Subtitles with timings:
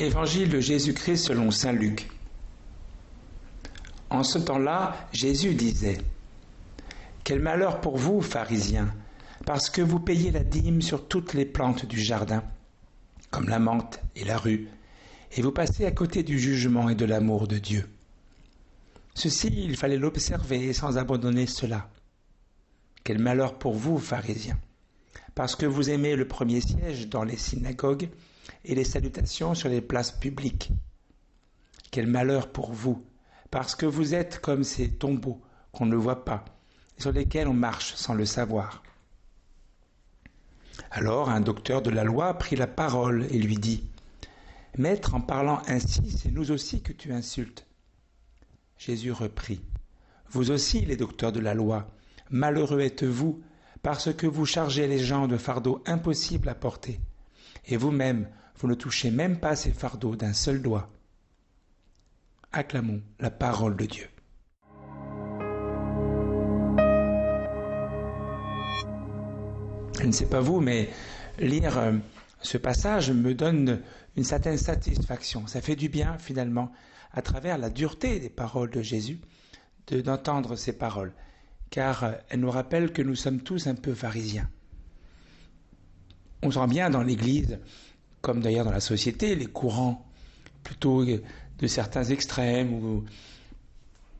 [0.00, 2.08] Évangile de Jésus-Christ selon Saint Luc.
[4.10, 5.98] En ce temps-là, Jésus disait
[7.24, 8.94] Quel malheur pour vous, pharisiens,
[9.44, 12.44] parce que vous payez la dîme sur toutes les plantes du jardin,
[13.32, 14.68] comme la menthe et la rue,
[15.32, 17.84] et vous passez à côté du jugement et de l'amour de Dieu.
[19.14, 21.90] Ceci, il fallait l'observer sans abandonner cela.
[23.02, 24.60] Quel malheur pour vous, pharisiens,
[25.34, 28.08] parce que vous aimez le premier siège dans les synagogues
[28.64, 30.70] et les salutations sur les places publiques.
[31.90, 33.04] Quel malheur pour vous,
[33.50, 35.40] parce que vous êtes comme ces tombeaux
[35.72, 36.44] qu'on ne voit pas,
[36.98, 38.82] et sur lesquels on marche sans le savoir.
[40.90, 43.84] Alors un docteur de la loi prit la parole et lui dit
[44.76, 47.66] Maître, en parlant ainsi, c'est nous aussi que tu insultes.
[48.78, 49.60] Jésus reprit
[50.30, 51.90] Vous aussi, les docteurs de la loi,
[52.30, 53.42] malheureux êtes-vous,
[53.82, 57.00] parce que vous chargez les gens de fardeaux impossibles à porter,
[57.68, 60.90] et vous-même, vous ne touchez même pas ces fardeaux d'un seul doigt.
[62.52, 64.08] Acclamons la parole de Dieu.
[70.00, 70.88] Je ne sais pas vous, mais
[71.38, 71.92] lire euh,
[72.40, 73.82] ce passage me donne
[74.16, 75.46] une certaine satisfaction.
[75.46, 76.72] Ça fait du bien finalement,
[77.12, 79.20] à travers la dureté des paroles de Jésus,
[79.90, 81.12] d'entendre ces paroles,
[81.70, 84.48] car euh, elles nous rappellent que nous sommes tous un peu pharisiens.
[86.42, 87.58] On sent bien dans l'Église,
[88.20, 90.04] comme d'ailleurs dans la société, les courants
[90.62, 93.04] plutôt de certains extrêmes ou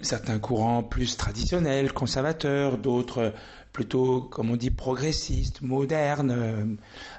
[0.00, 3.32] certains courants plus traditionnels, conservateurs, d'autres
[3.72, 6.64] plutôt, comme on dit, progressistes, modernes, euh,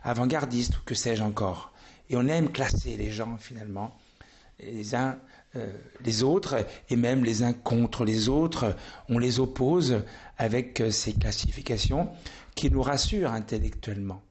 [0.03, 1.71] avant-gardistes, ou que sais-je encore.
[2.09, 3.95] Et on aime classer les gens finalement,
[4.59, 5.17] les uns
[5.55, 5.71] euh,
[6.05, 8.75] les autres, et même les uns contre les autres.
[9.09, 10.03] On les oppose
[10.37, 12.09] avec euh, ces classifications
[12.55, 14.21] qui nous rassurent intellectuellement.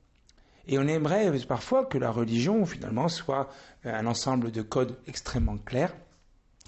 [0.69, 3.49] Et on aimerait parfois que la religion, finalement, soit
[3.85, 5.95] un ensemble de codes extrêmement clairs.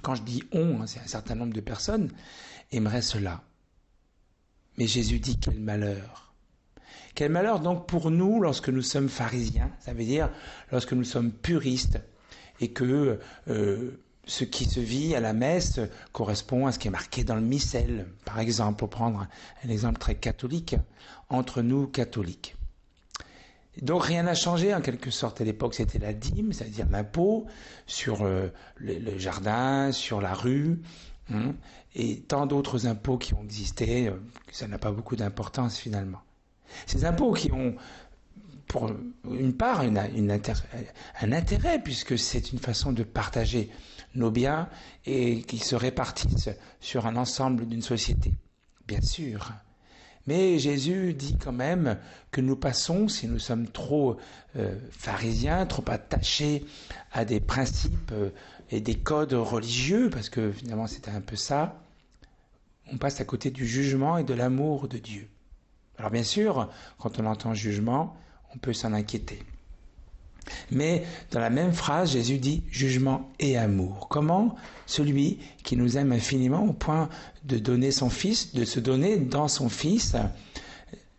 [0.03, 2.11] Quand je dis on, hein, c'est un certain nombre de personnes,
[2.73, 3.43] aimeraient cela.
[4.79, 6.33] Mais Jésus dit quel malheur.
[7.15, 10.31] Quel malheur donc pour nous lorsque nous sommes pharisiens, ça veut dire
[10.73, 12.01] lorsque nous sommes puristes
[12.61, 15.81] et que euh, ce qui se vit à la messe
[16.13, 19.27] correspond à ce qui est marqué dans le missel, par exemple, pour prendre
[19.65, 20.77] un exemple très catholique,
[21.29, 22.57] entre nous catholiques.
[23.83, 25.41] Donc rien n'a changé en quelque sorte.
[25.41, 27.47] À l'époque, c'était la dîme, c'est-à-dire l'impôt
[27.87, 30.81] sur euh, le, jardin, sur la rue,
[31.33, 31.55] hein,
[31.95, 34.15] et tant d'autres impôts qui ont existé, euh,
[34.51, 36.21] ça n'a pas beaucoup d'importance finalement.
[36.87, 37.75] Ces impôts qui ont
[38.71, 38.89] pour
[39.29, 43.69] une part un intérêt, puisque c'est une façon de partager
[44.15, 44.69] nos biens
[45.07, 48.33] et qui se répartissent sur un ensemble d'une société.
[48.87, 49.53] Bien sûr.
[50.27, 51.99] Mais Jésus dit quand même
[52.31, 54.17] que nous passons, si nous sommes trop
[54.57, 56.65] euh, pharisiens, trop attachés
[57.13, 58.31] à des principes euh,
[58.71, 61.83] et des codes religieux, parce que finalement c'était un peu ça,
[62.93, 65.29] on passe à côté du jugement et de l'amour de Dieu.
[65.99, 68.17] Alors bien sûr, quand on entend jugement,
[68.55, 69.43] on peut s'en inquiéter.
[70.71, 74.09] Mais dans la même phrase, Jésus dit jugement et amour.
[74.09, 74.57] Comment
[74.87, 77.09] celui qui nous aime infiniment au point
[77.45, 80.17] de donner son Fils, de se donner dans son Fils,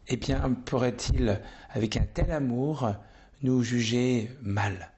[0.07, 2.93] eh bien, pourrait-il, avec un tel amour,
[3.43, 4.91] nous juger mal?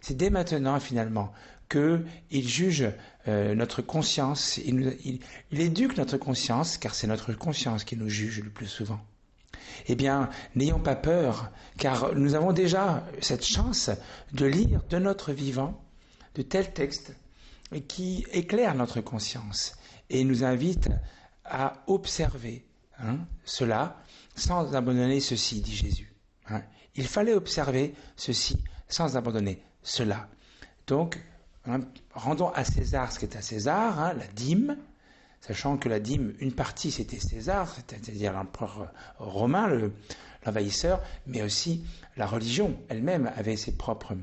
[0.00, 1.32] C'est dès maintenant, finalement,
[1.68, 2.86] que il juge
[3.26, 5.20] euh, notre conscience, il
[5.52, 9.00] éduque notre conscience, car c'est notre conscience qui nous juge le plus souvent.
[9.86, 13.90] Eh bien, n'ayons pas peur, car nous avons déjà cette chance
[14.32, 15.80] de lire de notre vivant
[16.34, 17.14] de tels textes
[17.86, 19.76] qui éclairent notre conscience
[20.10, 20.90] et nous invitent
[21.44, 22.64] à observer
[22.98, 24.02] hein, cela
[24.34, 26.12] sans abandonner ceci, dit Jésus.
[26.48, 26.62] Hein.
[26.94, 28.56] Il fallait observer ceci
[28.88, 30.28] sans abandonner cela.
[30.86, 31.18] Donc,
[31.66, 31.80] hein,
[32.14, 34.76] rendons à César ce qui est à César, la dîme,
[35.40, 39.68] sachant que la dîme, une partie c'était César, c'est-à-dire l'empereur romain,
[40.44, 41.84] l'envahisseur, mais aussi
[42.16, 44.14] la religion elle-même avait ses propres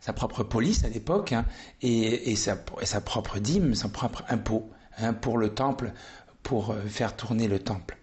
[0.00, 1.44] sa propre police à l'époque hein,
[1.82, 2.56] et, sa,
[3.00, 5.92] propre dîme, son propre impôt hein, pour le temple,
[6.42, 7.98] pour euh, faire tourner le temple.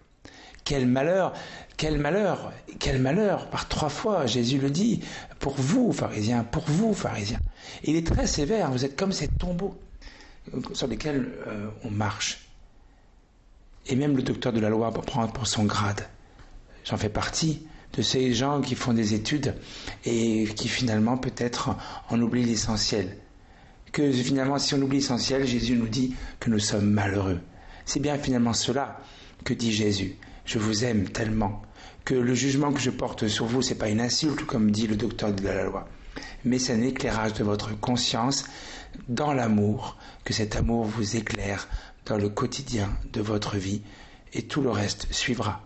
[0.64, 1.34] Quel malheur,
[1.76, 5.02] quel malheur, quel malheur, par trois fois, Jésus le dit,
[5.38, 7.40] pour vous, pharisiens, pour vous, pharisiens.
[7.82, 9.76] il est très sévère, vous êtes comme ces tombeaux
[10.72, 12.48] sur lesquels euh, on marche.
[13.86, 16.08] Et même le docteur de la loi pour prendre pour son grade.
[16.84, 19.54] J'en fais partie de ces gens qui font des études
[20.04, 21.76] et qui finalement peut-être
[22.08, 23.16] en oublient l'essentiel.
[23.92, 27.40] Que finalement si on oublie l'essentiel, Jésus nous dit que nous sommes malheureux.
[27.84, 29.00] C'est bien finalement cela
[29.44, 30.16] que dit Jésus.
[30.44, 31.62] Je vous aime tellement
[32.04, 34.96] que le jugement que je porte sur vous, c'est pas une insulte comme dit le
[34.96, 35.88] docteur de la loi,
[36.44, 38.44] mais c'est un éclairage de votre conscience
[39.08, 41.68] dans l'amour, que cet amour vous éclaire
[42.06, 43.82] dans le quotidien de votre vie,
[44.32, 45.62] et tout le reste suivra.